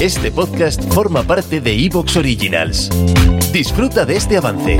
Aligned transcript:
Este 0.00 0.30
podcast 0.30 0.82
forma 0.92 1.22
parte 1.22 1.60
de 1.60 1.72
Evox 1.86 2.16
Originals. 2.16 2.90
Disfruta 3.52 4.04
de 4.04 4.16
este 4.16 4.36
avance. 4.36 4.78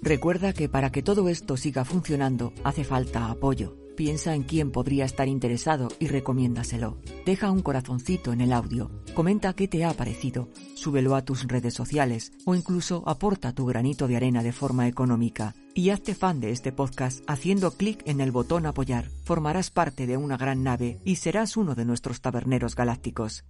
Recuerda 0.00 0.52
que 0.52 0.68
para 0.68 0.90
que 0.90 1.02
todo 1.02 1.28
esto 1.28 1.56
siga 1.56 1.84
funcionando 1.84 2.52
hace 2.64 2.82
falta 2.82 3.30
apoyo. 3.30 3.76
Piensa 3.96 4.34
en 4.34 4.42
quién 4.42 4.70
podría 4.72 5.04
estar 5.04 5.28
interesado 5.28 5.88
y 6.00 6.08
recomiéndaselo. 6.08 6.98
Deja 7.26 7.50
un 7.50 7.60
corazoncito 7.60 8.32
en 8.32 8.40
el 8.40 8.52
audio, 8.52 8.90
comenta 9.14 9.52
qué 9.52 9.68
te 9.68 9.84
ha 9.84 9.92
parecido, 9.92 10.48
súbelo 10.74 11.14
a 11.14 11.24
tus 11.24 11.46
redes 11.46 11.74
sociales 11.74 12.32
o 12.46 12.54
incluso 12.54 13.02
aporta 13.06 13.52
tu 13.52 13.66
granito 13.66 14.08
de 14.08 14.16
arena 14.16 14.42
de 14.42 14.52
forma 14.52 14.88
económica. 14.88 15.54
Y 15.74 15.90
hazte 15.90 16.14
fan 16.14 16.40
de 16.40 16.50
este 16.50 16.70
podcast 16.70 17.24
haciendo 17.26 17.70
clic 17.72 18.02
en 18.06 18.20
el 18.20 18.30
botón 18.30 18.66
apoyar. 18.66 19.06
Formarás 19.24 19.70
parte 19.70 20.06
de 20.06 20.16
una 20.16 20.36
gran 20.36 20.62
nave 20.62 21.00
y 21.04 21.16
serás 21.16 21.56
uno 21.56 21.74
de 21.74 21.84
nuestros 21.84 22.20
taberneros 22.20 22.74
galácticos. 22.74 23.44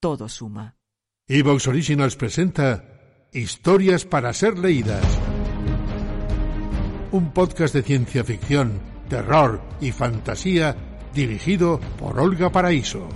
Todo 0.00 0.28
suma. 0.28 0.76
Evox 1.28 1.68
Originals 1.68 2.16
presenta 2.16 2.84
Historias 3.32 4.04
para 4.04 4.32
ser 4.32 4.58
leídas. 4.58 5.04
Un 7.12 7.32
podcast 7.32 7.74
de 7.74 7.82
ciencia 7.82 8.24
ficción, 8.24 8.80
terror 9.08 9.60
y 9.80 9.92
fantasía 9.92 10.74
dirigido 11.14 11.78
por 11.98 12.18
Olga 12.18 12.50
Paraíso. 12.50 13.08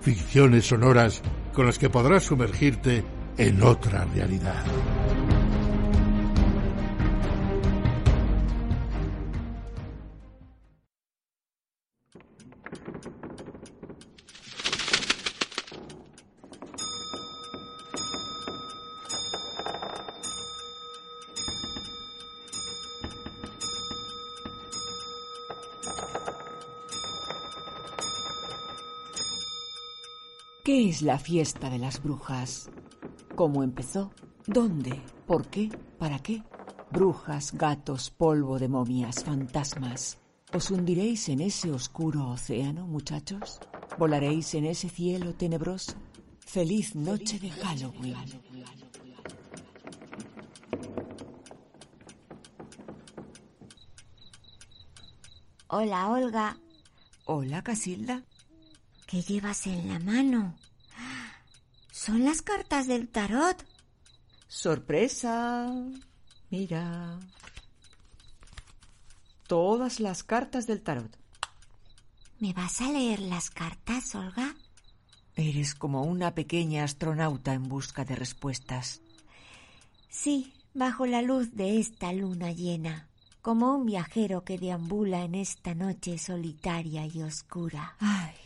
Ficciones 0.00 0.66
sonoras 0.66 1.22
con 1.54 1.66
las 1.66 1.78
que 1.78 1.90
podrás 1.90 2.24
sumergirte 2.24 3.04
en 3.38 3.62
otra 3.62 4.04
realidad. 4.06 4.64
¿Qué 30.70 30.88
es 30.88 31.02
la 31.02 31.18
fiesta 31.18 31.68
de 31.68 31.80
las 31.80 32.00
brujas? 32.00 32.70
¿Cómo 33.34 33.64
empezó? 33.64 34.12
¿Dónde? 34.46 35.02
¿Por 35.26 35.48
qué? 35.48 35.68
¿Para 35.98 36.20
qué? 36.20 36.44
Brujas, 36.92 37.50
gatos, 37.54 38.10
polvo 38.12 38.56
de 38.60 38.68
momias, 38.68 39.24
fantasmas. 39.24 40.18
¿Os 40.52 40.70
hundiréis 40.70 41.28
en 41.28 41.40
ese 41.40 41.72
oscuro 41.72 42.28
océano, 42.28 42.86
muchachos? 42.86 43.58
¿Volaréis 43.98 44.54
en 44.54 44.66
ese 44.66 44.88
cielo 44.88 45.34
tenebroso? 45.34 45.94
Feliz 46.38 46.94
noche 46.94 47.40
de 47.40 47.50
Halloween. 47.50 48.14
Hola, 55.66 56.10
Olga. 56.10 56.56
Hola, 57.24 57.60
Casilda. 57.62 58.22
¿Qué 59.10 59.22
llevas 59.22 59.66
en 59.66 59.88
la 59.88 59.98
mano? 59.98 60.54
Son 62.02 62.24
las 62.24 62.40
cartas 62.40 62.86
del 62.86 63.10
tarot. 63.10 63.62
¡Sorpresa! 64.48 65.70
Mira. 66.48 67.20
Todas 69.46 70.00
las 70.00 70.24
cartas 70.24 70.66
del 70.66 70.80
tarot. 70.80 71.14
¿Me 72.38 72.54
vas 72.54 72.80
a 72.80 72.90
leer 72.90 73.20
las 73.20 73.50
cartas, 73.50 74.14
Olga? 74.14 74.56
Eres 75.36 75.74
como 75.74 76.04
una 76.04 76.34
pequeña 76.34 76.84
astronauta 76.84 77.52
en 77.52 77.68
busca 77.68 78.06
de 78.06 78.16
respuestas. 78.16 79.02
Sí, 80.08 80.54
bajo 80.72 81.04
la 81.04 81.20
luz 81.20 81.54
de 81.54 81.80
esta 81.80 82.14
luna 82.14 82.50
llena, 82.50 83.10
como 83.42 83.74
un 83.74 83.84
viajero 83.84 84.42
que 84.42 84.56
deambula 84.56 85.22
en 85.22 85.34
esta 85.34 85.74
noche 85.74 86.16
solitaria 86.16 87.04
y 87.04 87.20
oscura. 87.20 87.96
Ay, 87.98 88.36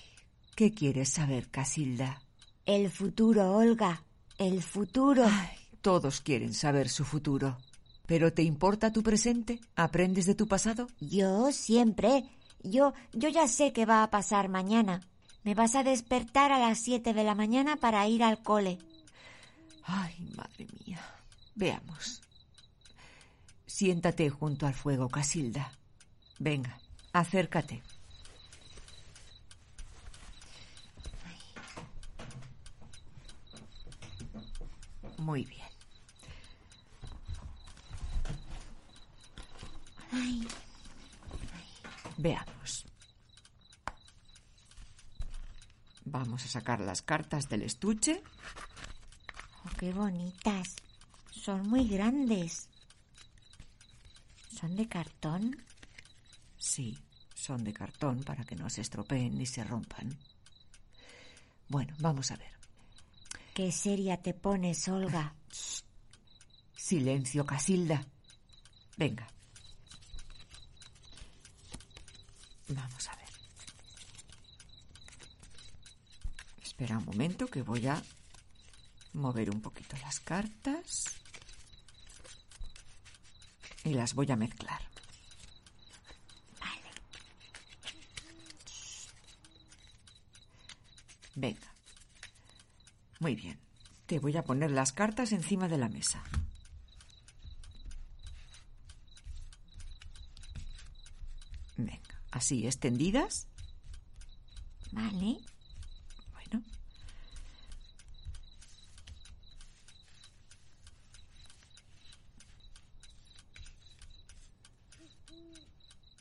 ¿qué 0.56 0.72
quieres 0.72 1.10
saber, 1.10 1.52
Casilda? 1.52 2.23
El 2.66 2.90
futuro, 2.90 3.56
Olga, 3.56 4.02
el 4.38 4.62
futuro. 4.62 5.24
Ay, 5.26 5.58
todos 5.82 6.20
quieren 6.20 6.54
saber 6.54 6.88
su 6.88 7.04
futuro. 7.04 7.58
¿Pero 8.06 8.32
te 8.32 8.42
importa 8.42 8.92
tu 8.92 9.02
presente? 9.02 9.60
¿Aprendes 9.76 10.26
de 10.26 10.34
tu 10.34 10.46
pasado? 10.46 10.88
Yo 11.00 11.52
siempre. 11.52 12.24
Yo, 12.62 12.94
yo 13.12 13.28
ya 13.28 13.48
sé 13.48 13.72
qué 13.72 13.84
va 13.84 14.02
a 14.02 14.10
pasar 14.10 14.48
mañana. 14.48 15.00
Me 15.42 15.54
vas 15.54 15.74
a 15.74 15.82
despertar 15.82 16.52
a 16.52 16.58
las 16.58 16.78
siete 16.78 17.12
de 17.12 17.24
la 17.24 17.34
mañana 17.34 17.76
para 17.76 18.06
ir 18.08 18.22
al 18.22 18.42
cole. 18.42 18.78
Ay, 19.84 20.14
madre 20.34 20.66
mía. 20.86 21.00
Veamos. 21.54 22.22
Siéntate 23.66 24.30
junto 24.30 24.66
al 24.66 24.74
fuego, 24.74 25.08
Casilda. 25.08 25.70
Venga, 26.38 26.78
acércate. 27.12 27.82
Muy 35.24 35.46
bien. 35.46 35.66
Ay, 40.12 40.46
Veamos. 42.18 42.84
Vamos 46.04 46.44
a 46.44 46.48
sacar 46.48 46.80
las 46.80 47.00
cartas 47.00 47.48
del 47.48 47.62
estuche. 47.62 48.22
oh, 49.64 49.70
qué 49.78 49.94
bonitas. 49.94 50.76
Son 51.30 51.66
muy 51.70 51.88
grandes. 51.88 52.68
¿Son 54.50 54.76
de 54.76 54.86
cartón? 54.86 55.56
Sí, 56.58 56.98
son 57.34 57.64
de 57.64 57.72
cartón 57.72 58.22
para 58.24 58.44
que 58.44 58.56
no 58.56 58.68
se 58.68 58.82
estropeen 58.82 59.38
ni 59.38 59.46
se 59.46 59.64
rompan. 59.64 60.18
Bueno, 61.70 61.94
vamos 61.98 62.30
a 62.30 62.36
ver. 62.36 62.53
Qué 63.54 63.70
seria 63.70 64.20
te 64.20 64.34
pones, 64.34 64.88
Olga. 64.88 65.32
Silencio, 66.76 67.46
Casilda. 67.46 68.04
Venga. 68.96 69.28
Vamos 72.66 73.08
a 73.08 73.14
ver. 73.14 73.28
Espera 76.62 76.98
un 76.98 77.04
momento 77.04 77.46
que 77.46 77.62
voy 77.62 77.86
a 77.86 78.02
mover 79.12 79.50
un 79.50 79.60
poquito 79.60 79.96
las 79.98 80.18
cartas 80.18 81.04
y 83.84 83.94
las 83.94 84.14
voy 84.14 84.32
a 84.32 84.36
mezclar. 84.36 84.82
Vale. 86.58 86.90
Venga. 91.36 91.74
Muy 93.24 93.36
bien. 93.36 93.58
Te 94.04 94.18
voy 94.18 94.36
a 94.36 94.44
poner 94.44 94.70
las 94.70 94.92
cartas 94.92 95.32
encima 95.32 95.66
de 95.66 95.78
la 95.78 95.88
mesa. 95.88 96.22
Venga, 101.78 102.20
así 102.30 102.66
extendidas. 102.66 103.48
Vale. 104.92 105.38
Bueno. 106.34 106.62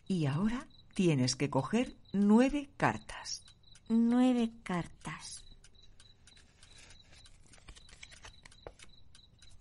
Y 0.07 0.25
ahora 0.27 0.65
tienes 0.93 1.35
que 1.35 1.49
coger 1.49 1.97
nueve 2.13 2.69
cartas. 2.77 3.43
Nueve 3.89 4.53
cartas. 4.63 5.42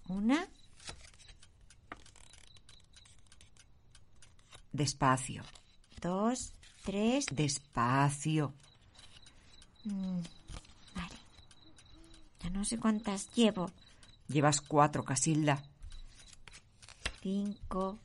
Una, 0.08 0.46
Despacio. 4.72 5.42
dos, 6.00 6.54
tres. 6.84 7.26
Despacio. 7.30 8.54
Mm, 9.84 10.20
vale. 10.94 11.16
Ya 12.42 12.50
no 12.50 12.64
sé 12.64 12.78
cuántas 12.78 13.30
llevo. 13.34 13.70
Llevas 14.28 14.60
cuatro, 14.60 15.04
Casilda. 15.04 15.62
Cinco. 17.22 17.98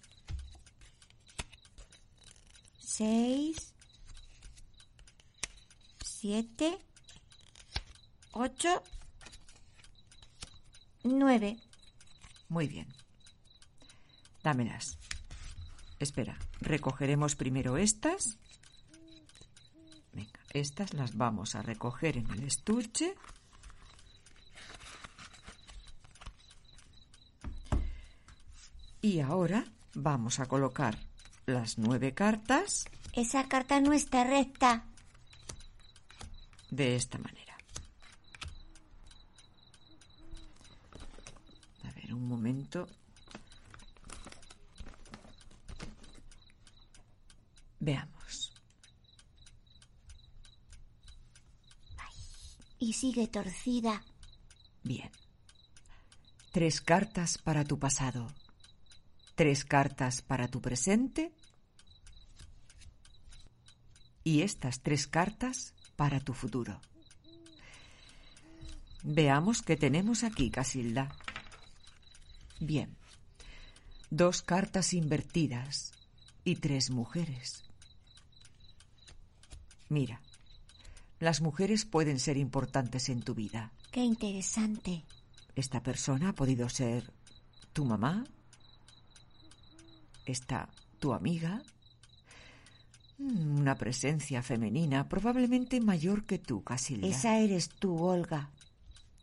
Seis. 2.80 3.74
Siete. 6.04 6.78
Ocho. 8.34 8.84
Nueve. 11.04 11.58
Muy 12.50 12.68
bien. 12.68 12.88
Dámelas. 14.44 14.98
Espera, 16.00 16.38
recogeremos 16.62 17.36
primero 17.36 17.78
estas. 17.78 18.38
Venga, 20.14 20.40
estas 20.54 20.94
las 20.94 21.16
vamos 21.18 21.56
a 21.56 21.62
recoger 21.62 22.18
en 22.18 22.30
el 22.32 22.44
estuche. 22.44 23.16
Y 29.02 29.20
ahora 29.20 29.66
vamos 29.94 30.40
a 30.40 30.48
colocar 30.48 30.98
las 31.46 31.78
nueve 31.78 32.14
cartas 32.14 32.86
Esa 33.14 33.48
carta 33.48 33.80
no 33.80 33.94
está 33.94 34.24
recta. 34.24 34.86
de 36.70 36.96
esta 36.96 37.18
manera. 37.18 37.56
A 41.86 41.92
ver, 41.92 42.07
un 42.18 42.28
momento. 42.28 42.88
Veamos. 47.80 48.52
Y 52.80 52.94
sigue 52.94 53.28
torcida. 53.28 54.04
Bien. 54.84 55.12
Tres 56.52 56.82
cartas 56.82 57.38
para 57.38 57.64
tu 57.64 57.80
pasado. 57.80 58.28
Tres 59.36 59.64
cartas 59.64 60.22
para 60.22 60.48
tu 60.48 60.62
presente. 60.62 61.34
Y 64.24 64.42
estas 64.42 64.82
tres 64.82 65.08
cartas 65.08 65.74
para 65.96 66.20
tu 66.20 66.34
futuro. 66.34 66.82
Veamos 69.04 69.62
qué 69.62 69.78
tenemos 69.78 70.24
aquí, 70.24 70.50
Casilda. 70.50 71.10
Bien. 72.60 72.96
Dos 74.10 74.42
cartas 74.42 74.94
invertidas 74.94 75.92
y 76.44 76.56
tres 76.56 76.90
mujeres. 76.90 77.64
Mira, 79.90 80.22
las 81.20 81.42
mujeres 81.42 81.86
pueden 81.86 82.20
ser 82.20 82.38
importantes 82.38 83.10
en 83.10 83.22
tu 83.22 83.34
vida. 83.36 83.72
Qué 83.92 84.02
interesante. 84.02 85.04
Esta 85.56 85.82
persona 85.82 86.30
ha 86.30 86.34
podido 86.34 86.70
ser 86.70 87.12
tu 87.74 87.86
mamá, 87.86 88.24
esta 90.26 90.70
tu 91.00 91.14
amiga, 91.14 91.64
Mm, 93.20 93.60
una 93.62 93.76
presencia 93.76 94.44
femenina 94.44 95.10
probablemente 95.10 95.82
mayor 95.82 96.26
que 96.26 96.38
tú, 96.38 96.64
Casilda. 96.64 97.08
Esa 97.08 97.40
eres 97.40 97.70
tú, 97.70 97.98
Olga. 98.04 98.52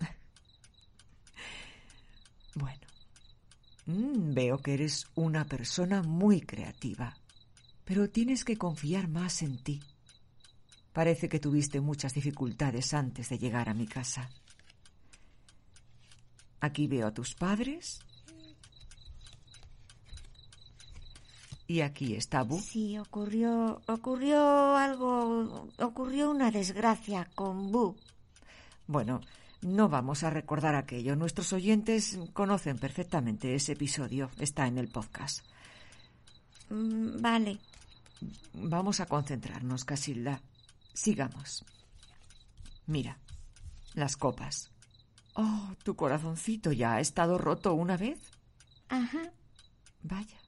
Bueno, 2.57 2.84
Mm, 3.87 4.33
veo 4.33 4.59
que 4.59 4.75
eres 4.75 5.07
una 5.15 5.45
persona 5.45 6.03
muy 6.03 6.41
creativa, 6.41 7.17
pero 7.85 8.09
tienes 8.09 8.45
que 8.45 8.57
confiar 8.57 9.09
más 9.09 9.43
en 9.43 9.63
ti. 9.63 9.81
Parece 10.93 11.29
que 11.29 11.41
tuviste 11.41 11.81
muchas 11.81 12.15
dificultades 12.15 12.95
antes 12.95 13.29
de 13.29 13.39
llegar 13.39 13.69
a 13.69 13.75
mi 13.75 13.87
casa. 13.87 14.31
Aquí 16.61 16.87
veo 16.87 17.09
a 17.09 17.13
tus 17.13 17.35
padres. 17.35 18.01
Y 21.67 21.81
aquí 21.81 22.15
está 22.15 22.43
Bu. 22.43 22.61
Sí, 22.61 22.99
ocurrió, 22.99 23.81
ocurrió 23.87 24.77
algo, 24.77 25.69
ocurrió 25.79 26.31
una 26.31 26.51
desgracia 26.51 27.29
con 27.35 27.73
Bu. 27.73 27.97
Bueno, 28.87 29.21
no 29.65 29.89
vamos 29.89 30.23
a 30.23 30.31
recordar 30.31 30.75
aquello. 30.75 31.17
Nuestros 31.17 31.53
oyentes 31.53 32.19
conocen 32.33 32.79
perfectamente 32.79 33.55
ese 33.55 33.73
episodio. 33.73 34.31
Está 34.39 34.67
en 34.67 34.79
el 34.79 34.89
podcast. 34.89 35.45
Mm, 36.71 37.21
Vale, 37.21 37.59
Vamos 38.55 39.01
a 39.01 39.07
concentrarnos, 39.07 39.85
Casilda. 39.85 40.41
Sigamos. 40.95 41.65
Mira, 42.87 43.19
las 43.95 44.17
copas. 44.17 44.71
Oh, 45.35 45.75
tu 45.83 45.97
corazoncito 45.97 46.73
ya 46.73 46.95
ha 46.95 47.01
estado 47.01 47.37
roto 47.39 47.75
una 47.75 47.97
vez. 47.97 48.19
ajá. 48.89 49.31
Vaya. 50.03 50.39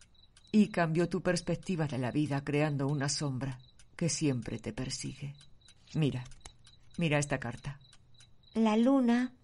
Y 0.53 0.69
cambió 0.69 1.09
tu 1.09 1.23
perspectiva 1.23 1.87
de 1.87 1.99
la 1.99 2.11
vida 2.11 2.45
creando 2.45 2.87
una 2.87 3.09
sombra 3.09 3.59
que 3.97 4.09
siempre 4.09 4.59
te 4.59 4.73
persigue. 4.73 5.35
Mira, 5.95 6.25
mira 6.99 7.19
esta 7.19 7.39
carta. 7.39 7.79
La 8.57 8.75
luna, 8.75 9.35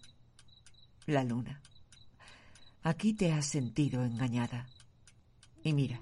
La 1.05 1.23
luna. 1.23 1.61
Aquí 2.81 3.13
te 3.13 3.31
has 3.31 3.45
sentido 3.45 4.03
engañada. 4.03 4.65
Y 5.63 5.73
mira, 5.73 6.01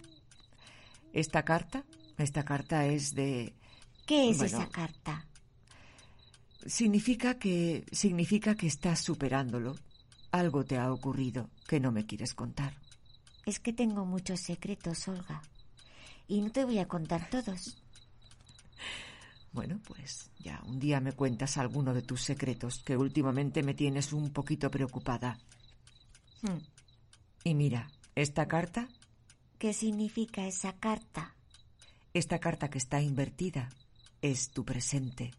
esta 1.12 1.44
carta, 1.44 1.84
esta 2.18 2.46
carta 2.46 2.86
es 2.86 3.14
de... 3.14 3.54
¿qué 4.06 4.30
es 4.30 4.38
Bueno. 4.38 4.60
esa 4.60 4.70
carta? 4.70 5.28
Significa 6.66 7.38
que... 7.38 7.84
significa 7.92 8.56
que 8.56 8.68
estás 8.68 9.02
superándolo. 9.02 9.76
Algo 10.32 10.64
te 10.64 10.78
ha 10.78 10.90
ocurrido 10.94 11.50
que 11.68 11.82
no 11.82 11.92
me 11.92 12.06
quieres 12.06 12.34
contar. 12.34 12.78
Es 13.46 13.60
que 13.60 13.74
tengo 13.74 14.06
muchos 14.06 14.40
secretos, 14.40 15.06
Olga. 15.10 15.42
Y 16.30 16.40
no 16.42 16.50
te 16.50 16.64
voy 16.64 16.80
a 16.80 16.88
contar 16.88 17.30
todos. 17.30 17.78
Bueno, 19.52 19.80
pues 19.86 20.30
ya 20.40 20.62
un 20.66 20.80
día 20.80 21.02
me 21.02 21.12
cuentas 21.12 21.58
alguno 21.58 21.94
de 21.94 22.02
tus 22.02 22.22
secretos, 22.22 22.82
que 22.86 22.96
últimamente 22.96 23.64
me 23.64 23.74
tienes 23.74 24.14
un 24.14 24.32
poquito 24.32 24.72
preocupada. 24.72 25.38
Hmm, 26.42 26.58
Y 27.44 27.54
mira, 27.56 27.90
esta 28.16 28.48
carta, 28.48 28.88
¿Qué 29.60 29.74
significa 29.74 30.48
esa 30.48 30.74
carta? 30.74 31.36
esta 32.14 32.40
carta 32.40 32.70
que 32.70 32.78
está 32.78 33.00
invertida, 33.02 33.70
es 34.22 34.50
tu 34.52 34.66
presente. 34.66 35.32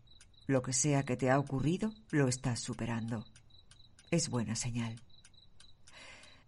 Lo 0.47 0.63
que 0.63 0.73
sea 0.73 1.03
que 1.03 1.17
te 1.17 1.31
ha 1.31 1.39
ocurrido, 1.39 1.93
lo 2.11 2.29
estás 2.29 2.61
superando. 2.61 3.25
Es 4.11 4.29
buena 4.29 4.55
señal. 4.57 5.01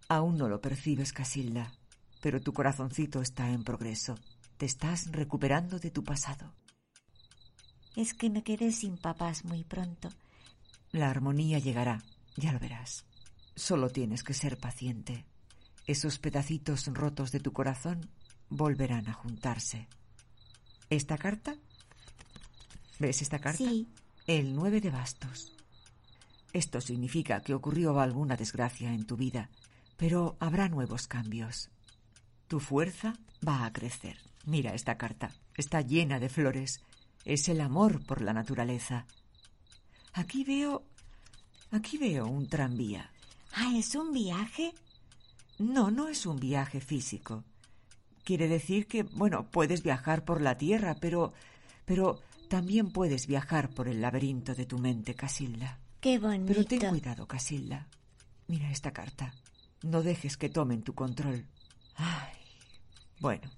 Aún 0.08 0.36
no 0.36 0.48
lo 0.48 0.60
percibes, 0.60 1.12
Casilda, 1.12 1.72
pero 2.20 2.40
tu 2.40 2.52
corazoncito 2.52 3.20
está 3.22 3.50
en 3.50 3.64
progreso. 3.64 4.14
Te 4.56 4.66
estás 4.66 5.10
recuperando 5.12 5.78
de 5.78 5.90
tu 5.90 6.04
pasado. 6.04 6.52
Es 7.96 8.14
que 8.14 8.30
me 8.30 8.42
quedé 8.42 8.72
sin 8.72 8.96
papás 8.96 9.44
muy 9.44 9.64
pronto. 9.64 10.08
La 10.92 11.10
armonía 11.10 11.58
llegará, 11.58 12.02
ya 12.36 12.52
lo 12.52 12.58
verás. 12.58 13.04
Solo 13.54 13.88
tienes 13.90 14.22
que 14.22 14.34
ser 14.34 14.58
paciente. 14.58 15.24
Esos 15.86 16.18
pedacitos 16.18 16.86
rotos 16.86 17.30
de 17.30 17.40
tu 17.40 17.52
corazón 17.52 18.08
volverán 18.48 19.08
a 19.08 19.12
juntarse. 19.12 19.86
¿Esta 20.90 21.18
carta? 21.18 21.56
¿Ves 22.98 23.22
esta 23.22 23.38
carta? 23.38 23.58
Sí, 23.58 23.88
El 24.26 24.54
nueve 24.54 24.80
de 24.80 24.90
bastos. 24.90 25.52
Esto 26.52 26.80
significa 26.80 27.40
que 27.40 27.54
ocurrió 27.54 27.98
alguna 28.00 28.36
desgracia 28.36 28.92
en 28.92 29.06
tu 29.06 29.16
vida, 29.16 29.50
pero 29.96 30.36
habrá 30.40 30.68
nuevos 30.68 31.08
cambios. 31.08 31.70
Tu 32.48 32.60
fuerza 32.60 33.14
va 33.46 33.66
a 33.66 33.72
crecer. 33.72 34.18
Mira 34.46 34.74
esta 34.74 34.96
carta. 34.96 35.32
Está 35.56 35.80
llena 35.80 36.20
de 36.20 36.28
flores. 36.28 36.80
Es 37.24 37.48
el 37.48 37.60
amor 37.60 38.04
por 38.04 38.20
la 38.20 38.32
naturaleza. 38.32 39.06
Aquí 40.12 40.44
veo... 40.44 40.84
Aquí 41.70 41.98
veo 41.98 42.26
un 42.26 42.48
tranvía. 42.48 43.10
Ah, 43.52 43.72
¿es 43.76 43.94
un 43.94 44.12
viaje? 44.12 44.72
No, 45.58 45.90
no 45.90 46.08
es 46.08 46.26
un 46.26 46.38
viaje 46.38 46.80
físico. 46.80 47.44
Quiere 48.24 48.48
decir 48.48 48.86
que, 48.86 49.02
bueno, 49.02 49.50
puedes 49.50 49.82
viajar 49.82 50.24
por 50.24 50.40
la 50.40 50.56
tierra, 50.56 50.96
pero. 51.00 51.32
pero 51.84 52.20
también 52.48 52.90
puedes 52.90 53.26
viajar 53.26 53.70
por 53.70 53.88
el 53.88 54.00
laberinto 54.00 54.54
de 54.54 54.66
tu 54.66 54.78
mente, 54.78 55.14
Casilda. 55.14 55.78
Qué 56.00 56.18
bonito. 56.18 56.46
Pero 56.46 56.64
ten 56.64 56.90
cuidado, 56.90 57.26
Casilda. 57.26 57.88
Mira 58.46 58.70
esta 58.70 58.92
carta. 58.92 59.34
No 59.82 60.02
dejes 60.02 60.36
que 60.36 60.48
tomen 60.48 60.82
tu 60.82 60.94
control. 60.94 61.46
Ay. 61.96 62.32
Bueno, 63.20 63.50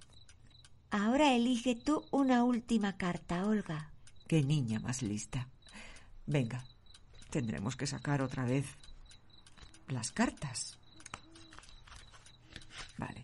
Ahora 0.96 1.34
elige 1.34 1.74
tú 1.74 2.06
una 2.10 2.42
última 2.42 2.96
carta, 2.96 3.44
Olga. 3.44 3.92
Qué 4.26 4.42
niña 4.42 4.80
más 4.80 5.02
lista. 5.02 5.46
Venga, 6.24 6.64
tendremos 7.28 7.76
que 7.76 7.86
sacar 7.86 8.22
otra 8.22 8.46
vez 8.46 8.64
las 9.88 10.10
cartas. 10.10 10.78
Vale. 12.96 13.22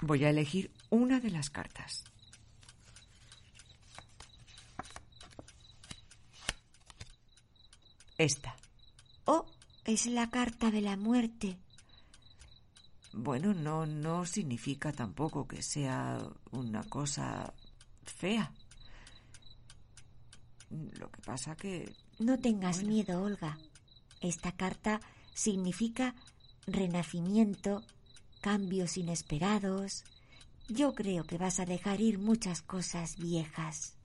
Voy 0.00 0.24
a 0.24 0.30
elegir 0.30 0.72
una 0.88 1.20
de 1.20 1.30
las 1.30 1.50
cartas. 1.50 2.04
Esta. 8.16 8.56
Oh, 9.26 9.44
es 9.84 10.06
la 10.06 10.30
carta 10.30 10.70
de 10.70 10.80
la 10.80 10.96
muerte. 10.96 11.58
Bueno, 13.18 13.54
no, 13.54 13.86
no 13.86 14.26
significa 14.26 14.92
tampoco 14.92 15.48
que 15.48 15.62
sea 15.62 16.18
una 16.50 16.84
cosa 16.84 17.54
fea. 18.04 18.52
Lo 20.68 21.10
que 21.10 21.22
pasa 21.22 21.56
que... 21.56 21.96
No 22.18 22.38
tengas 22.38 22.84
miedo, 22.84 23.22
Olga. 23.22 23.56
Esta 24.20 24.52
carta 24.52 25.00
significa 25.32 26.14
renacimiento, 26.66 27.82
cambios 28.42 28.98
inesperados. 28.98 30.04
Yo 30.68 30.94
creo 30.94 31.24
que 31.24 31.38
vas 31.38 31.58
a 31.58 31.64
dejar 31.64 32.02
ir 32.02 32.18
muchas 32.18 32.60
cosas 32.60 33.16
viejas. 33.16 33.96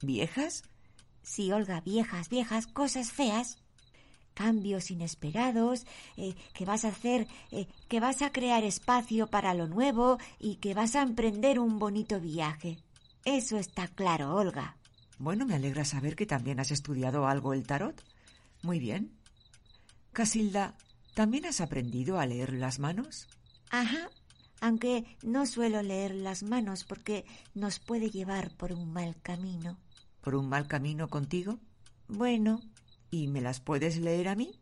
¿Viejas? 0.00 0.62
Sí, 1.22 1.50
Olga, 1.50 1.80
viejas, 1.80 2.28
viejas, 2.28 2.68
cosas 2.68 3.10
feas 3.10 3.58
cambios 4.40 4.90
inesperados, 4.90 5.84
eh, 6.16 6.34
que 6.54 6.64
vas 6.64 6.86
a 6.86 6.88
hacer, 6.88 7.28
eh, 7.50 7.66
que 7.88 8.00
vas 8.00 8.22
a 8.22 8.32
crear 8.32 8.64
espacio 8.64 9.26
para 9.26 9.52
lo 9.52 9.66
nuevo 9.66 10.16
y 10.38 10.56
que 10.56 10.72
vas 10.72 10.96
a 10.96 11.02
emprender 11.02 11.58
un 11.58 11.78
bonito 11.78 12.18
viaje. 12.18 12.78
Eso 13.26 13.58
está 13.58 13.86
claro, 13.88 14.34
Olga. 14.34 14.78
Bueno, 15.18 15.44
me 15.44 15.56
alegra 15.56 15.84
saber 15.84 16.16
que 16.16 16.24
también 16.24 16.58
has 16.58 16.70
estudiado 16.70 17.26
algo 17.26 17.52
el 17.52 17.66
tarot. 17.66 18.02
Muy 18.62 18.78
bien. 18.78 19.12
Casilda, 20.14 20.74
¿también 21.12 21.44
has 21.44 21.60
aprendido 21.60 22.18
a 22.18 22.24
leer 22.24 22.54
las 22.54 22.78
manos? 22.78 23.28
Ajá, 23.68 24.08
aunque 24.62 25.18
no 25.22 25.44
suelo 25.44 25.82
leer 25.82 26.14
las 26.14 26.42
manos 26.42 26.84
porque 26.84 27.26
nos 27.54 27.78
puede 27.78 28.08
llevar 28.08 28.56
por 28.56 28.72
un 28.72 28.90
mal 28.90 29.20
camino. 29.20 29.76
¿Por 30.22 30.34
un 30.34 30.48
mal 30.48 30.66
camino 30.66 31.08
contigo? 31.08 31.58
Bueno, 32.08 32.62
¿Y 33.10 33.26
me 33.28 33.40
las 33.40 33.60
puedes 33.60 33.96
leer 33.98 34.28
a 34.28 34.34
mí? 34.34 34.58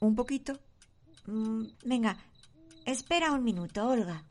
¿Un 0.00 0.14
poquito? 0.14 0.58
Mm, 1.26 1.64
venga, 1.84 2.16
espera 2.86 3.32
un 3.32 3.44
minuto, 3.44 3.86
Olga. 3.86 4.24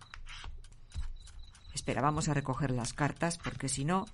Espera, 1.74 2.02
vamos 2.02 2.28
a 2.28 2.34
recoger 2.34 2.72
las 2.72 2.94
cartas 2.94 3.38
porque 3.38 3.70
si 3.70 3.86
no... 3.86 4.06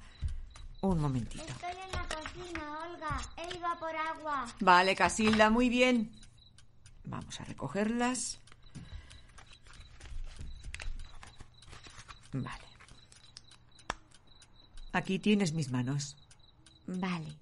Un 0.81 0.99
momentito. 0.99 1.43
Estoy 1.45 1.71
en 1.71 1.91
la 1.91 2.07
cocina, 2.07 2.79
Olga. 2.83 3.21
He 3.37 3.57
ido 3.57 3.65
a 3.65 3.79
por 3.79 3.95
agua. 3.95 4.45
Vale, 4.59 4.95
Casilda, 4.95 5.49
muy 5.49 5.69
bien. 5.69 6.11
Vamos 7.05 7.39
a 7.39 7.45
recogerlas. 7.45 8.39
Vale. 12.33 12.65
Aquí 14.91 15.19
tienes 15.19 15.53
mis 15.53 15.71
manos. 15.71 16.17
Vale. 16.85 17.37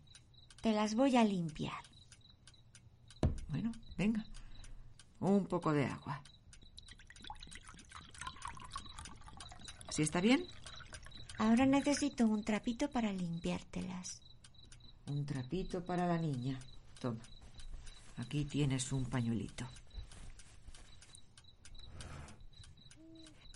Te 0.62 0.72
las 0.72 0.96
voy 0.96 1.17
a 1.17 1.24
limpiar. 1.24 1.82
Bueno, 3.53 3.72
venga. 4.00 4.25
Un 5.19 5.45
poco 5.45 5.72
de 5.74 5.86
agua. 5.86 6.24
¿Sí 9.91 10.01
está 10.01 10.19
bien? 10.22 10.43
Ahora 11.38 11.67
necesito 11.67 12.25
un 12.25 12.43
trapito 12.43 12.89
para 12.89 13.13
limpiártelas. 13.13 14.24
Un 15.05 15.24
trapito 15.27 15.86
para 15.86 16.07
la 16.07 16.17
niña. 16.17 16.60
Toma. 17.00 17.22
Aquí 18.17 18.43
tienes 18.43 18.91
un 18.91 19.05
pañuelito. 19.05 19.67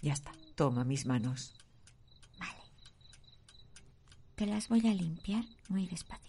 Ya 0.03 0.13
está. 0.13 0.31
Toma 0.53 0.83
mis 0.83 1.07
manos. 1.07 1.55
Vale. 2.37 2.61
Te 4.35 4.45
las 4.45 4.69
voy 4.69 4.87
a 4.87 4.93
limpiar 4.93 5.43
muy 5.69 5.87
despacio. 5.87 6.26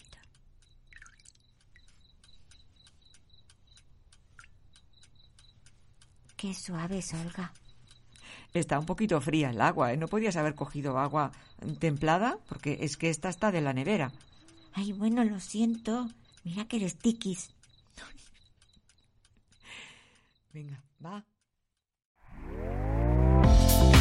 Qué 6.39 6.55
suave, 6.55 7.03
Olga. 7.21 7.53
Está 8.55 8.79
un 8.79 8.87
poquito 8.87 9.21
fría 9.21 9.51
el 9.51 9.61
agua, 9.61 9.93
¿eh? 9.93 9.97
¿No 9.97 10.07
podías 10.07 10.37
haber 10.37 10.55
cogido 10.55 10.97
agua 10.97 11.33
templada? 11.81 12.39
Porque 12.49 12.79
es 12.81 12.97
que 12.97 13.11
esta 13.11 13.29
está 13.29 13.51
de 13.51 13.61
la 13.61 13.73
nevera. 13.73 14.13
Ay, 14.73 14.93
bueno, 14.93 15.25
lo 15.25 15.41
siento. 15.41 16.09
Mira 16.45 16.67
que 16.67 16.77
eres 16.77 16.97
tiquis. 16.97 17.51
Venga, 20.53 20.81
va. 21.05 21.25